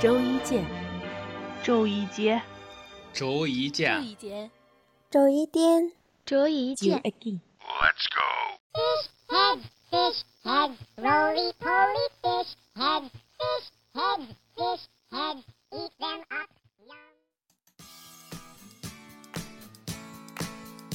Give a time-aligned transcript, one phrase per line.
[0.00, 0.64] 周一见，
[1.60, 2.40] 周一见，
[3.12, 4.00] 周一见，
[5.10, 5.90] 周一见，
[6.24, 7.40] 周一见，周一见。
[7.66, 8.22] Let's go.
[8.78, 9.58] Fish head,
[9.90, 14.20] fish head, roly poly fish head, fish head,
[14.56, 15.42] fish head,
[15.72, 16.48] eat them up.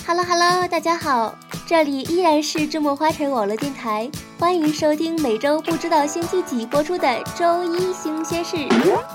[0.07, 4.09] Hello Hello，大家好，这里依然是周末花城网络电台，
[4.43, 8.57] 欢迎收听每周不知道星期几播出的周一新鲜事，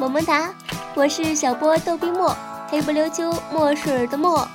[0.01, 0.49] 么么哒，
[0.95, 2.35] 我是小波逗比墨，
[2.71, 4.49] 黑不溜秋墨水的墨。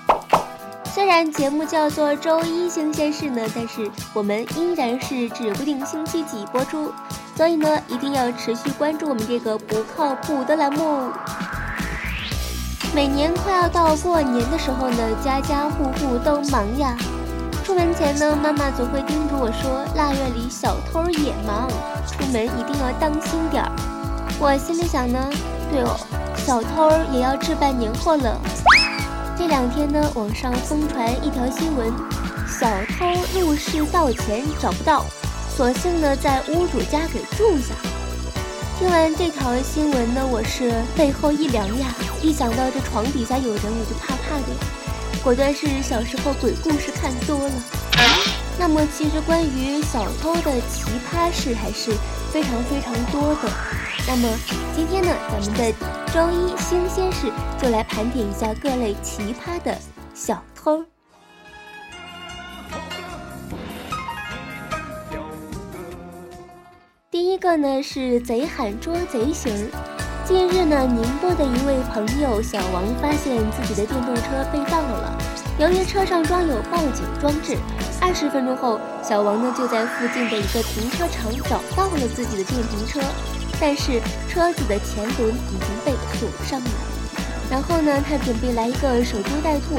[0.86, 6.92] 虽然节目叫做周一新鲜事呢，但是我们依然是指不定星期几播出，
[7.38, 11.08] 所以呢，一定要持续关注我们这个不靠谱的栏目。
[12.96, 16.98] 每年快要到过年的时候呢，家家户户都忙呀。
[17.64, 21.70] 出门前呢，妈妈总会叮嘱我说，腊月里小偷也忙，
[22.06, 23.72] 出门一定要当心点儿。
[24.38, 25.30] 我心里想呢，
[25.72, 25.98] 对哦，
[26.36, 28.38] 小偷也要置办年货了。
[29.38, 31.90] 这两天呢，网上疯传一条新闻，
[32.48, 32.68] 小
[33.00, 35.06] 偷入室盗钱找不到，
[35.56, 37.74] 索性呢在屋主家给住下。
[38.78, 41.88] 听完这条新闻呢，我是背后一凉呀！
[42.22, 44.83] 一想到这床底下有人，我就怕怕的呀。
[45.24, 47.54] 果断是小时候鬼故事看多了。
[48.60, 51.92] 那么，其实关于小偷的奇葩事还是
[52.30, 53.50] 非常非常多的。
[54.06, 54.28] 那么
[54.76, 55.74] 今天呢，咱们的
[56.14, 59.78] 周一新鲜事就来盘点一下各类奇葩的
[60.14, 60.84] 小偷。
[67.10, 69.93] 第一个呢是贼喊捉贼型儿。
[70.26, 74.22] 近日呢，宁波的一位朋友小王发现自己的电动车
[74.54, 75.18] 被盗了。
[75.60, 77.58] 由于车上装有报警装置，
[78.00, 83.02] 二十分钟后，小王呢就在附近的一个停车场找到了自己的电瓶车，
[83.60, 86.70] 但是车子的前轮已经被锁上了。
[87.52, 89.76] 然后呢，他准备来一个守株待兔。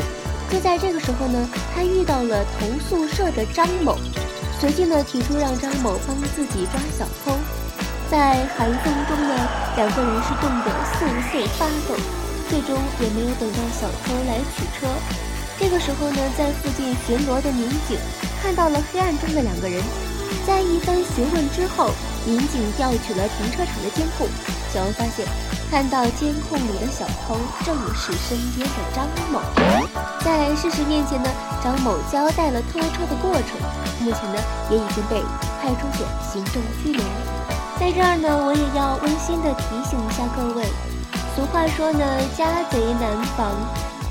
[0.50, 3.96] 就在这个时候呢，他遇到了同宿舍的张某。
[4.60, 7.32] 随即呢，提出让张某帮自己抓小偷。
[8.10, 9.34] 在寒风中呢，
[9.76, 11.94] 两个人是冻得瑟瑟发抖，
[12.48, 14.86] 最终也没有等到小偷来取车。
[15.58, 17.98] 这个时候呢，在附近巡逻的民警
[18.42, 19.82] 看到了黑暗中的两个人，
[20.46, 21.90] 在一番询问之后，
[22.26, 24.28] 民警调取了停车场的监控。
[24.72, 25.26] 小王发现，
[25.70, 29.40] 看到监控里的小偷正是身边的张某。
[30.24, 31.30] 在事实面前呢，
[31.62, 33.58] 张某交代了偷车的过程。
[34.00, 34.38] 目前呢，
[34.70, 35.22] 也已经被
[35.62, 37.02] 派出所行政拘留。
[37.78, 40.64] 在这儿呢，我也要温馨的提醒一下各位，
[41.34, 42.00] 俗话说呢，
[42.36, 43.52] 家贼难防。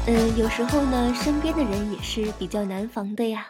[0.06, 3.48] 嗯，有时候呢，身边的人也是比较难防的呀。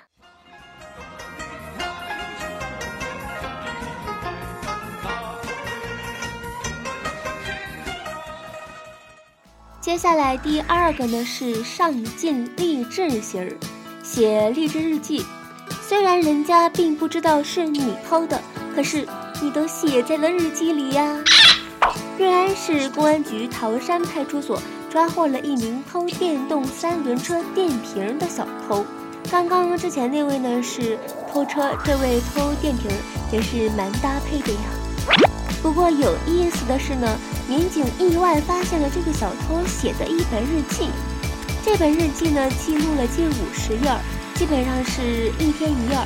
[9.82, 13.58] 接下来第二个呢是上进励志型儿，
[14.04, 15.26] 写励志日记。
[15.82, 18.40] 虽然人家并不知道是你偷的，
[18.74, 19.06] 可是
[19.44, 21.18] 你都写在了日记里呀。
[22.18, 24.58] 瑞安市公安局桃山派出所
[24.90, 28.86] 抓获了一名偷电动三轮车电瓶的小偷。
[29.30, 30.98] 刚刚之前那位呢是
[31.30, 32.90] 偷车，这位偷电瓶
[33.34, 34.60] 也是蛮搭配的呀。
[35.62, 40.88] 不过有意思的是呢，民警意外发现了这个小偷写的一本日记。
[41.66, 44.00] 这本日记呢记录了近五十页儿。
[44.36, 45.98] 基本上是一天一页，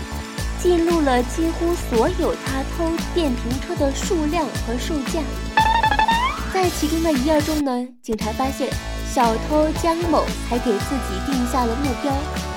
[0.68, 5.22] 记录了几乎所有他偷电瓶车的数量和售价。
[6.54, 8.68] 在其中的一页中呢，警察发现
[9.10, 12.14] 小偷江某还给自己定下了目标：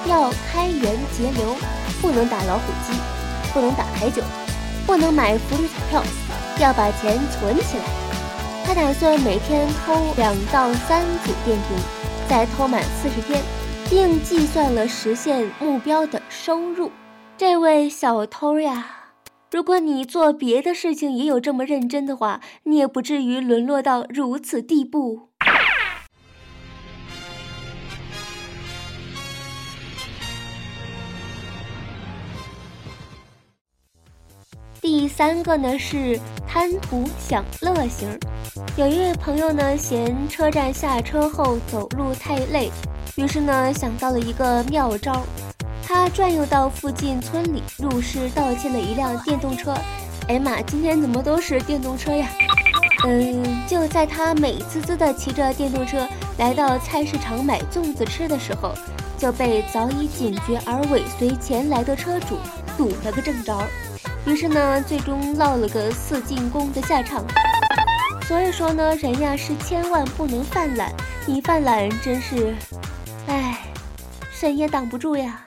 [0.06, 1.54] 要开源节流，
[2.02, 2.98] 不能打老虎机，
[3.54, 4.20] 不能打牌九，
[4.84, 6.02] 不能买福利彩票，
[6.58, 7.84] 要把钱存起来。
[8.66, 11.78] 他打算每天偷两到三组电瓶，
[12.28, 13.40] 再偷满四十天。
[13.88, 16.92] 并计算了实现目标的收入。
[17.40, 19.14] 这位小偷呀，
[19.50, 25.30] 如果你做别的事情也有这么认真的话，你也不至于沦落到如此地步。
[34.82, 38.06] 第三个呢是贪图享乐型。
[38.76, 42.70] 有一位朋友呢嫌车站下车后走路太累。
[43.16, 45.22] 于是呢，想到了一个妙招，
[45.92, 49.74] 他转悠到附近村里，入室盗窃了一辆电动车。
[50.28, 52.28] 哎妈，今天怎么都是电动车呀？
[53.08, 56.06] 嗯，就在他美滋滋的骑着电动车
[56.38, 58.72] 来到菜市场买粽子吃的时候，
[59.18, 62.38] 就被早已警觉而尾随前来的车主
[62.78, 63.60] 堵了个正着。
[64.24, 67.24] 于是呢，最终落了个四进宫的下场。
[68.28, 70.92] 所以说呢，人呀是千万不能犯懒，
[71.26, 72.54] 你犯懒真是，
[73.26, 73.58] 哎，
[74.30, 75.46] 神也挡不住呀。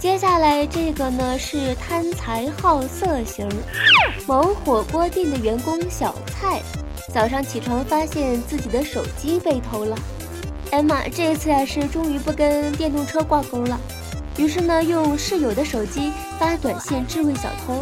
[0.00, 3.46] 接下来这个呢是贪财好色型，
[4.26, 6.62] 某火锅店的员工小蔡，
[7.12, 9.94] 早上起床发现自己的手机被偷了，
[10.70, 13.78] 哎妈，这次呀是终于不跟电动车挂钩了，
[14.38, 17.78] 于是呢用室友的手机发短信质问小偷。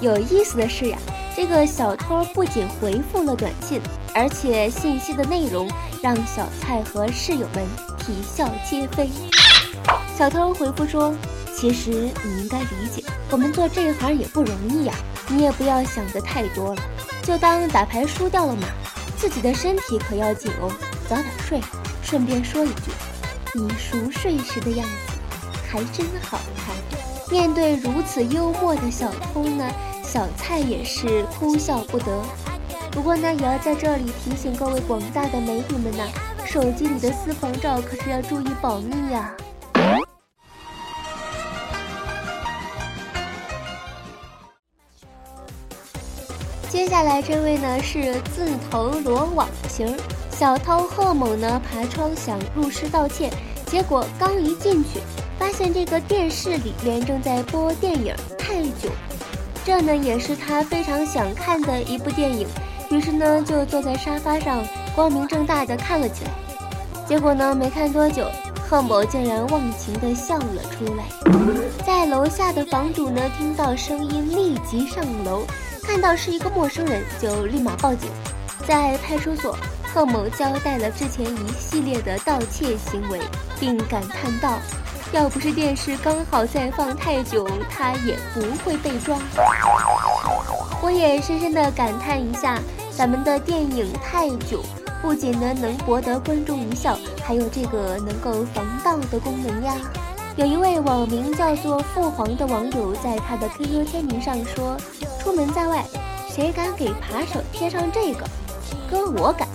[0.00, 0.98] 有意思的是呀，
[1.34, 3.80] 这个小偷不仅回复了短信，
[4.14, 5.68] 而且信息的内容
[6.00, 7.66] 让小蔡和室友们
[7.98, 9.10] 啼笑皆非。
[10.16, 11.12] 小偷回复说
[11.56, 14.94] ：“其实你应该理解，我们做这一行也不容易呀。
[15.28, 16.82] 你也不要想的太多了，
[17.22, 18.68] 就当打牌输掉了嘛。
[19.16, 20.70] 自己的身体可要紧哦，
[21.08, 21.60] 早点睡。
[22.02, 22.92] 顺便说一句，
[23.54, 25.14] 你熟睡时的样子
[25.68, 26.76] 还真好看。”
[27.30, 29.64] 面对如此幽默的小偷呢，
[30.04, 32.22] 小蔡也是哭笑不得。
[32.90, 36.04] 不过呢，也要在这里提醒各位广大的美女们呢，
[36.44, 39.34] 手机里的私房照可是要注意保密呀。
[46.92, 49.96] 下来这位呢是自投罗网型
[50.30, 53.30] 小偷贺某呢，爬窗想入室盗窃，
[53.64, 55.00] 结果刚一进去，
[55.38, 58.72] 发现这个电视里面正在播电影《泰囧》，
[59.64, 62.46] 这呢也是他非常想看的一部电影，
[62.90, 64.62] 于是呢就坐在沙发上
[64.94, 66.30] 光明正大的看了起来，
[67.08, 68.26] 结果呢没看多久，
[68.68, 71.04] 贺某竟然忘情的笑了出来，
[71.86, 75.40] 在楼下的房主呢听到声音立即上楼。
[75.92, 78.08] 看到是一个陌生人，就立马报警。
[78.66, 79.54] 在派出所，
[79.92, 83.20] 贺某交代了之前一系列的盗窃行为，
[83.60, 84.58] 并感叹道
[85.12, 89.18] ：“要不是电视刚好在放泰囧，他也不会被抓。”
[90.80, 92.58] 我也深深的感叹一下，
[92.96, 94.62] 咱们的电影《泰囧》
[95.02, 99.74] 不仅呢能博得观众一笑，还有这个能够防盗的功能呀。
[100.34, 104.78] 有一位网名叫做“父皇”的网友，在他的 QQ 签名上说
[105.20, 105.84] ：“出门在外，
[106.26, 108.24] 谁敢给扒手贴上这个？
[108.90, 109.46] 哥，我敢，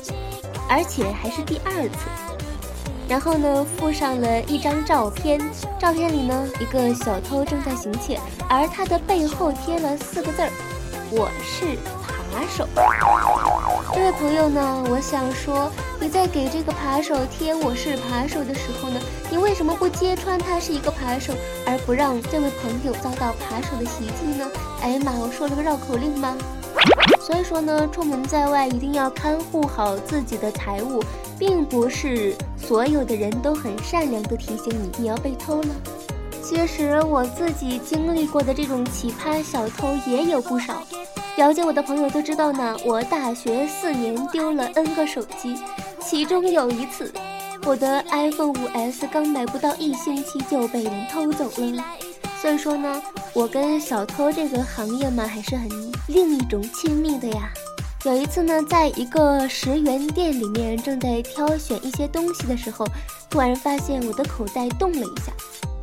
[0.69, 2.07] 而且还是第二次。”
[3.09, 5.41] 然后呢，附上了一张照片，
[5.79, 10.49] 照片里呢，一个小偷正在行窃，而他的背后贴了四个字儿
[11.09, 11.75] ：“我是
[12.31, 12.67] 扒手。”
[13.93, 21.33] 这位朋友呢，我想说，你在给这个扒手贴“我是扒手”的时候呢，你为什么不揭穿他是一个扒手，
[21.65, 24.49] 而不让这位朋友遭到扒手的袭击呢？
[24.81, 26.37] 哎呀妈，我说了个绕口令吗？
[27.21, 31.03] 所以说呢，出门在外一定要看护好自己的财物，
[31.37, 35.69] 并不是所有的人都很善良的提醒你你要被偷了。
[36.41, 40.81] 其实我自己经历过的这种奇葩小偷也有不少。
[41.37, 45.55] 了解我的朋友都知道呢，我大学四年丢了 N 个手机，
[46.01, 47.13] 其中有一次，
[47.63, 51.83] 我的 iPhone 5S 刚买不到一星期就被人偷走了。
[52.41, 52.99] 所以说呢，
[53.33, 55.69] 我跟小偷这个行业嘛，还是很
[56.07, 57.51] 另一种亲密的呀。
[58.03, 62.83] 有一次呢，在一个十元店里面正在挑选一些东西的时候，
[63.29, 65.31] 突然发现我的口袋动了一下，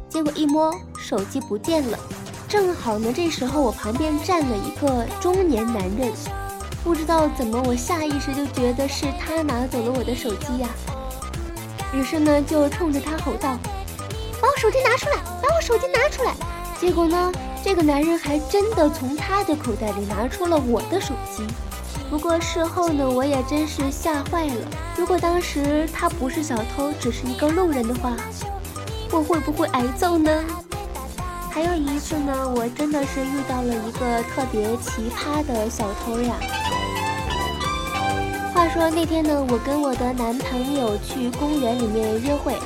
[0.09, 1.99] 结果一摸，手机不见了。
[2.55, 6.13] 正好呢，这时候我旁边站了一个中年男人，
[6.85, 10.69] 不知道怎么，我下意识就觉得是他拿走了我的手机呀。
[11.93, 13.59] 于是呢，就冲着他吼道
[14.41, 15.17] ：“把我手机拿出来！
[15.43, 16.33] 把我手机拿出来！”
[16.81, 17.33] 结果呢，
[17.65, 21.45] 这个男人还真的从他的口袋里拿出了我的手机。
[22.09, 24.55] 不过事后呢，我也真是吓坏了。
[24.97, 28.13] 如果当时他不是小偷，只是一个路人的话，
[29.11, 30.31] 我会不会挨揍呢？
[31.55, 36.35] 还有一次呢，我真的是遇到了一个特别奇葩的小偷呀。
[38.53, 42.57] 话说那天呢，我跟我的男朋友去公园里面约会，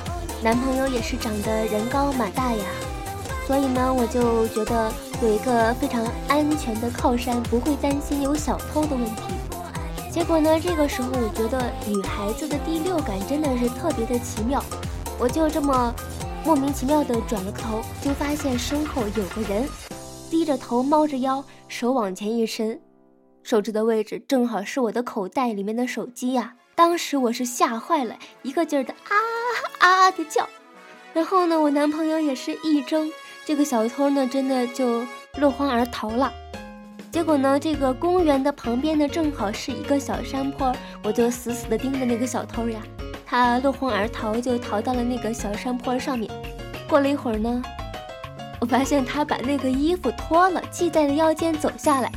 [0.42, 2.64] 男朋友也是长得人高马大呀，
[3.46, 4.90] 所以呢，我就觉得
[5.20, 9.22] 有一个非常安全的靠山，不会担心有小偷的问题。
[10.10, 14.64] 结果呢，这个时候我觉得女孩子的第六感真的是特别的奇妙，
[15.18, 15.94] 我就这么。
[16.48, 19.68] 莫名其妙的转了个头，就发现身后有个人，
[20.30, 22.80] 低着头猫着腰，手往前一伸，
[23.42, 26.54] 手指的位置正好是我的口袋里面的手机呀！
[26.74, 29.12] 当时我是吓坏了，一个劲儿的啊
[29.80, 30.48] 啊的叫。
[31.12, 33.12] 然后呢，我男朋友也是一怔，
[33.44, 35.04] 这个小偷呢真的就
[35.38, 36.32] 落荒而逃了。
[37.12, 40.74] 结果呢，这个公园的旁边呢正好是一个小山坡，
[41.04, 42.80] 我就死死的盯着那个小偷呀。
[43.30, 46.30] 他落荒而逃，就逃到了那个小山坡上面。
[46.88, 47.62] 过了一会儿呢，
[48.58, 52.10] 我发现他把那个衣服脱了，系在了腰间走下来。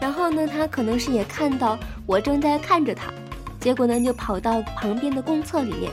[0.00, 3.12] 然后呢，他可能是也看到我正在看着他，
[3.60, 5.92] 结果呢就跑到旁边的公厕里面。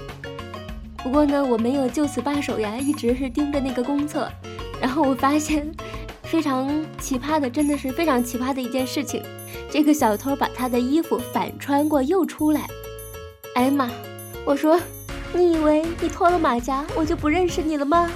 [0.95, 4.31] 不过呢，我没有就此罢手呀，一直是盯着那个公厕。
[4.79, 5.69] 然后我发现
[6.21, 9.21] 非常奇葩的，真的是非常奇葩的一件事情。
[9.69, 12.65] 这个小偷把他的衣服反穿过又出来。
[13.55, 13.91] 哎呀妈！
[14.45, 14.77] 我说，
[15.33, 18.11] 你以为你脱了马甲我就不认识你了吗？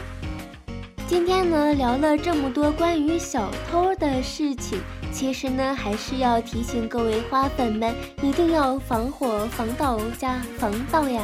[1.08, 4.78] 今天呢聊了这么多关于小偷的事情，
[5.10, 11.22] 其实呢还是要提醒各位花粉们，一定要防火、防盗加防盗呀。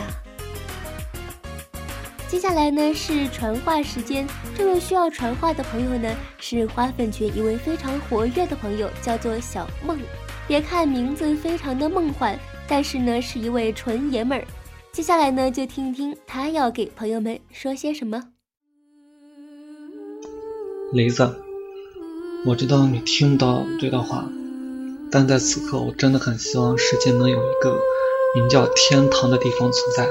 [2.30, 10.00] 接下来呢是传话时间，这位需要传话的朋友呢是花粉群一位非常活跃的朋友，叫做小梦。
[10.48, 14.46] 别看名字非常的梦幻，但是呢是一位纯爷们儿。
[14.94, 18.26] 接下来呢就听听他要给朋友们说些什么。
[20.94, 21.34] 雷子，
[22.46, 24.30] 我知道你听不到这段话，
[25.10, 27.80] 但在此刻，我真的很希望世界能有一个
[28.36, 30.08] 名叫天堂的地方存在。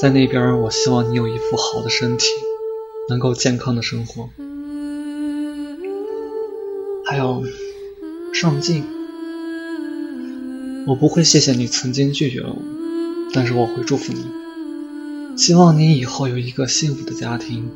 [0.00, 2.24] 在那边，我希望你有一副好的身体，
[3.10, 4.30] 能够健康的生活，
[7.04, 7.44] 还有
[8.32, 8.82] 上进。
[10.86, 12.62] 我不会谢谢你曾经拒绝了我，
[13.32, 14.26] 但是我会祝福你，
[15.36, 17.68] 希望你以后有一个幸福的家庭。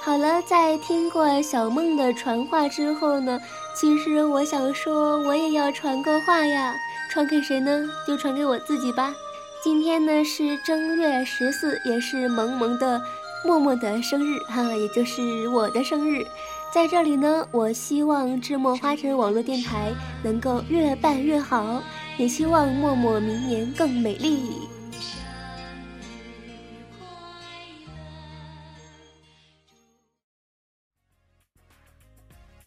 [0.00, 3.40] 好了，在听过小梦的传话之后呢，
[3.74, 6.74] 其实我想说，我也要传个话呀。
[7.10, 7.88] 传给谁呢？
[8.06, 9.14] 就传给我自己吧。
[9.62, 13.00] 今天呢是正月十四，也是萌萌的
[13.44, 16.26] 默默的生日哈，也就是我的生日。
[16.74, 19.92] 在这里呢，我希望智墨花城网络电台
[20.24, 21.80] 能够越办越好，
[22.18, 24.58] 也希望默默明年更美丽。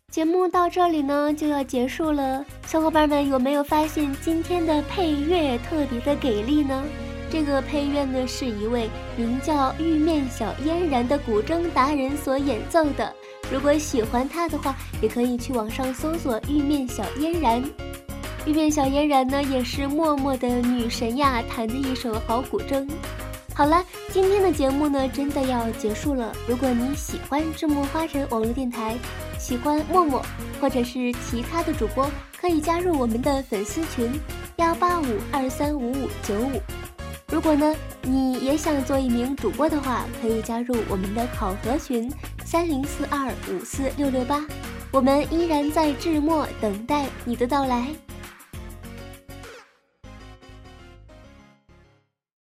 [0.10, 6.82] 节目到这里呢就要结束了，小伙伴们有没有发现今天的配乐特别的给力呢？
[7.30, 13.14] 这个配乐呢是一位名叫玉面小嫣然的古筝达人所演奏的。
[13.52, 17.64] 如果喜欢他的话，也可以去网上搜索玉面小嫣然。
[18.46, 22.88] 玉面小嫣然呢也是默默的女神呀，弹的一手好古筝。
[23.54, 26.32] 好了，今天的节目呢真的要结束了。
[26.48, 28.98] 如果你喜欢智墨花城网络电台。
[29.40, 30.20] 喜欢默默
[30.60, 32.10] 或者是其他的主播，
[32.42, 34.12] 可以加入我们的粉丝群
[34.58, 36.60] 幺八五二三五五九五。
[37.28, 42.12] 如果呢你也想做一名主播的话，可以加入我们的考核群
[42.50, 44.42] 三零四二五四六六八。
[44.90, 47.94] 我们依然在智墨等待你的到来。